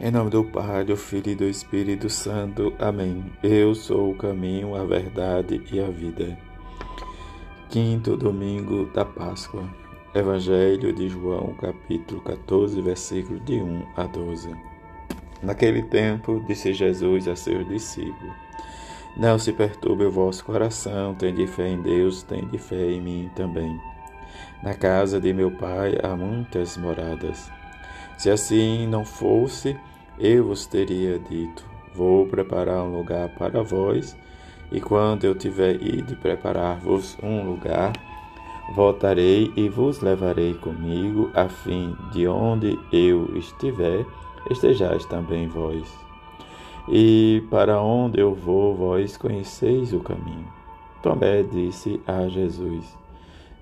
[0.00, 2.72] Em nome do Pai, do Filho e do Espírito Santo.
[2.78, 3.32] Amém.
[3.42, 6.38] Eu sou o caminho, a verdade e a vida.
[7.68, 9.68] Quinto domingo da Páscoa.
[10.14, 14.54] Evangelho de João, capítulo 14, versículos de 1 a 12.
[15.42, 18.32] Naquele tempo, disse Jesus a seus discípulos:
[19.16, 23.76] Não se perturbe o vosso coração, tende fé em Deus, tende fé em mim também.
[24.62, 27.57] Na casa de meu Pai há muitas moradas.
[28.18, 29.78] Se assim não fosse,
[30.18, 31.64] eu vos teria dito:
[31.94, 34.16] Vou preparar um lugar para vós,
[34.72, 37.92] e quando eu tiver ido preparar-vos um lugar,
[38.74, 44.04] voltarei e vos levarei comigo, a fim de onde eu estiver,
[44.50, 45.88] estejais também vós.
[46.88, 50.52] E para onde eu vou, vós conheceis o caminho.
[51.00, 52.98] Tomé disse a Jesus: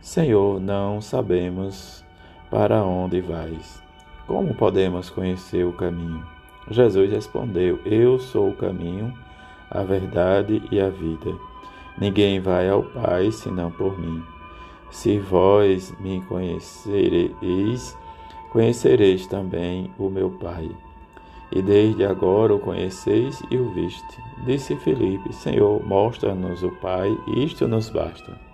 [0.00, 2.04] Senhor, não sabemos
[2.48, 3.83] para onde vais.
[4.26, 6.24] Como podemos conhecer o caminho?
[6.70, 9.12] Jesus respondeu: Eu sou o caminho,
[9.70, 11.34] a verdade e a vida.
[11.98, 14.22] Ninguém vai ao Pai senão por mim.
[14.90, 17.96] Se vós me conhecereis,
[18.50, 20.70] conhecereis também o meu Pai.
[21.52, 24.20] E desde agora o conheceis e o viste.
[24.46, 28.53] Disse Filipe: Senhor, mostra-nos o Pai, isto nos basta.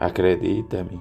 [0.00, 0.98] Acredita-me,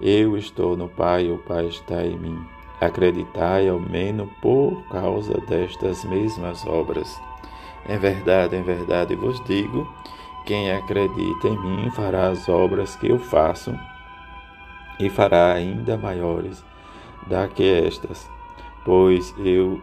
[0.00, 2.38] eu estou no Pai, o Pai está em mim.
[2.80, 7.20] Acreditai ao menos por causa destas mesmas obras.
[7.88, 9.92] Em verdade, em verdade vos digo:
[10.44, 13.74] quem acredita em mim fará as obras que eu faço
[15.00, 16.64] e fará ainda maiores
[17.26, 18.30] da que estas,
[18.84, 19.82] pois eu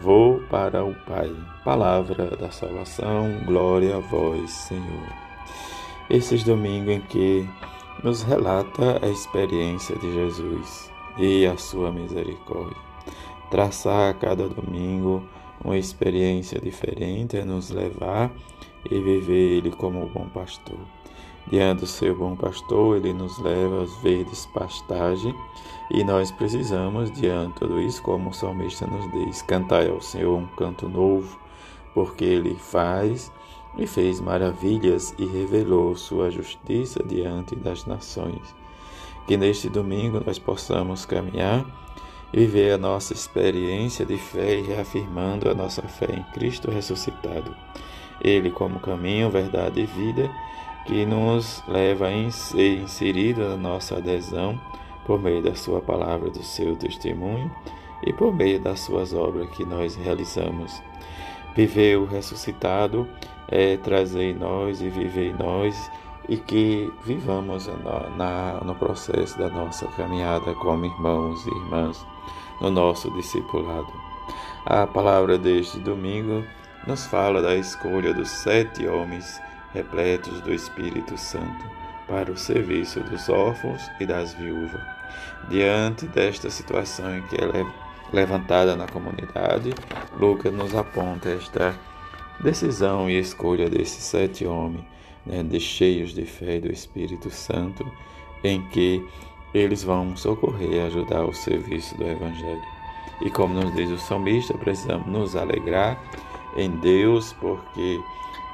[0.00, 1.32] vou para o Pai.
[1.64, 5.12] Palavra da salvação, glória a vós, Senhor.
[6.10, 7.48] Esses domingos em que
[8.04, 12.76] nos relata a experiência de Jesus e a sua misericórdia.
[13.50, 15.26] Traçar a cada domingo
[15.64, 18.30] uma experiência diferente é nos levar
[18.90, 20.78] e viver Ele como o bom pastor.
[21.46, 25.34] Diante do seu bom pastor, ele nos leva às verdes pastagens
[25.90, 30.36] e nós precisamos, diante de tudo isso, como o salmista nos diz, cantar ao Senhor
[30.36, 31.38] um canto novo,
[31.94, 33.30] porque Ele faz
[33.76, 38.54] e fez maravilhas e revelou sua justiça diante das nações.
[39.26, 41.64] Que neste domingo nós possamos caminhar
[42.32, 47.54] e viver a nossa experiência de fé e reafirmando a nossa fé em Cristo ressuscitado.
[48.20, 50.30] Ele como caminho, verdade e vida,
[50.86, 54.60] que nos leva a ser inserido na nossa adesão
[55.06, 57.50] por meio da sua palavra, do seu testemunho
[58.06, 60.82] e por meio das suas obras que nós realizamos.
[61.54, 63.08] Viver o ressuscitado
[63.48, 65.90] é, trazer em nós e viver em nós
[66.28, 72.06] e que vivamos na, na, no processo da nossa caminhada como irmãos e irmãs
[72.60, 73.92] no nosso discipulado.
[74.64, 76.44] A palavra deste domingo
[76.86, 79.40] nos fala da escolha dos sete homens
[79.72, 81.64] repletos do Espírito Santo
[82.06, 84.80] para o serviço dos órfãos e das viúvas.
[85.48, 87.66] Diante desta situação em que ela é
[88.12, 89.74] levantada na comunidade,
[90.18, 91.74] Lucas nos aponta esta
[92.40, 94.84] decisão e escolha desses sete homens,
[95.24, 97.86] né, de cheios de fé e do Espírito Santo,
[98.42, 99.04] em que
[99.54, 102.62] eles vão socorrer e ajudar o serviço do Evangelho.
[103.20, 105.98] E como nos diz o salmista, precisamos nos alegrar
[106.56, 108.00] em Deus, porque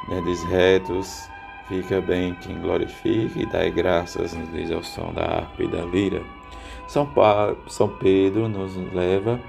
[0.08, 1.28] né, diz retos,
[1.68, 5.82] fica bem quem glorifica e dá graças, nos diz ao som da harpa e da
[5.84, 6.22] lira.
[6.86, 9.40] São, pa, São Pedro nos leva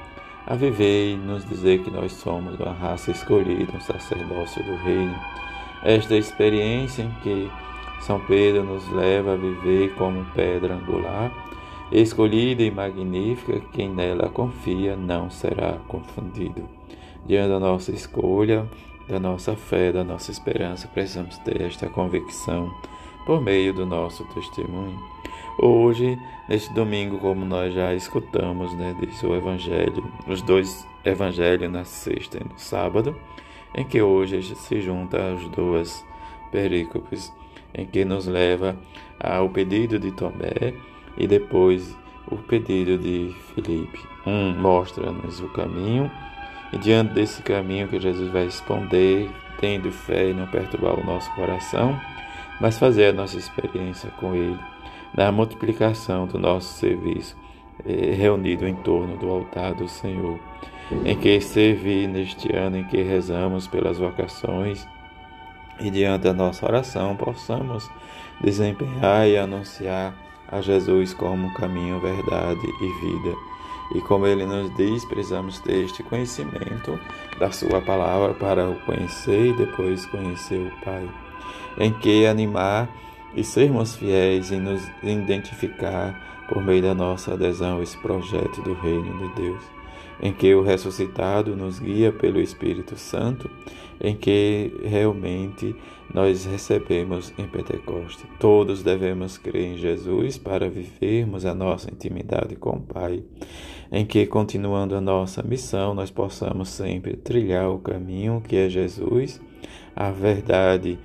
[0.46, 5.16] a viver e nos dizer que nós somos uma raça escolhida, um sacerdócio do reino.
[5.84, 7.52] Esta experiência em que
[8.02, 11.32] São Pedro nos leva a viver como pedra angular,
[11.92, 16.68] escolhida e magnífica, quem nela confia não será confundido.
[17.26, 18.68] Diante da nossa escolha,
[19.08, 22.72] da nossa fé, da nossa esperança, precisamos ter esta convicção
[23.26, 25.00] por meio do nosso testemunho.
[25.58, 31.84] Hoje, neste domingo, como nós já escutamos, né, diz o Evangelho, os dois Evangelhos na
[31.84, 33.16] sexta e no sábado,
[33.76, 36.06] em que hoje se junta as duas
[36.52, 37.32] perícopes,
[37.74, 38.76] em que nos leva
[39.20, 40.74] ao pedido de Tomé
[41.18, 41.96] e depois
[42.28, 44.00] o pedido de Filipe.
[44.26, 46.12] Um mostra-nos o caminho
[46.74, 49.30] E diante desse caminho que Jesus vai responder,
[49.60, 52.00] tendo fé e não perturbar o nosso coração,
[52.62, 54.60] mas fazer a nossa experiência com Ele,
[55.16, 57.36] na multiplicação do nosso serviço,
[57.84, 60.40] eh, reunido em torno do altar do Senhor,
[61.04, 64.88] em que servir neste ano em que rezamos pelas vocações
[65.80, 67.90] e diante da nossa oração possamos
[68.40, 70.14] desempenhar e anunciar
[70.48, 73.36] a Jesus como caminho, verdade e vida.
[73.96, 77.00] E como ele nos diz, precisamos ter este conhecimento
[77.40, 81.10] da Sua palavra para o conhecer e depois conhecer o Pai.
[81.78, 82.90] Em que animar
[83.36, 88.74] e sermos fiéis e nos identificar por meio da nossa adesão a esse projeto do
[88.74, 89.82] Reino de Deus
[90.22, 93.50] em que o ressuscitado nos guia pelo Espírito Santo,
[94.00, 95.76] em que realmente
[96.14, 98.26] nós recebemos em Pentecoste.
[98.40, 103.24] Todos devemos crer em Jesus para vivermos a nossa intimidade com o Pai,
[103.92, 109.42] em que, continuando a nossa missão, nós possamos sempre trilhar o caminho que é Jesus,
[109.96, 111.00] a verdade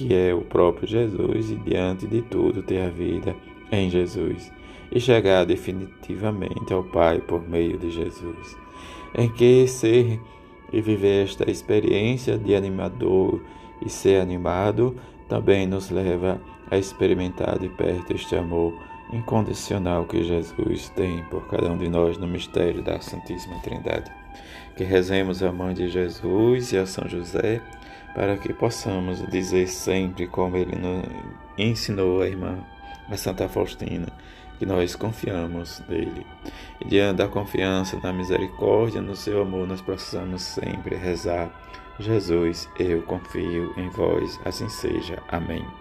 [0.00, 3.36] que é o próprio Jesus e, diante de tudo, ter a vida
[3.70, 4.50] em Jesus
[4.90, 8.56] e chegar definitivamente ao Pai por meio de Jesus.
[9.14, 10.18] Em que ser
[10.72, 13.42] e viver esta experiência de animador
[13.84, 14.96] e ser animado
[15.28, 18.72] também nos leva a experimentar de perto este amor
[19.12, 24.10] incondicional que Jesus tem por cada um de nós no mistério da Santíssima Trindade.
[24.76, 27.60] Que rezemos a Mãe de Jesus e a São José
[28.14, 31.04] para que possamos dizer sempre como ele nos
[31.56, 32.58] ensinou a irmã
[33.10, 34.08] a Santa Faustina
[34.60, 36.26] que nós confiamos nele.
[36.82, 41.50] E diante da confiança na misericórdia, no seu amor, nós precisamos sempre rezar.
[41.98, 45.18] Jesus, eu confio em vós, assim seja.
[45.28, 45.64] Amém.